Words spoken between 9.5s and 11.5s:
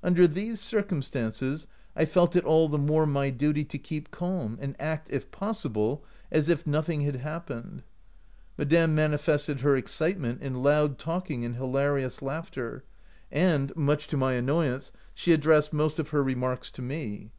her excitement in loud talking